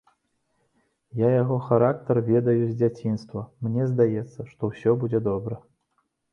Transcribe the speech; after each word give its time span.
Я 1.19 1.29
яго 1.43 1.57
характар 1.67 2.21
ведаю 2.31 2.57
з 2.65 2.71
дзяцінства, 2.79 3.45
мне 3.69 3.83
здаецца, 3.93 4.49
што 4.55 4.61
ўсё 4.75 4.99
будзе 5.07 5.19
добра. 5.33 5.63